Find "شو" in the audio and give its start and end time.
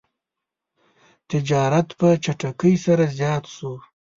3.55-3.73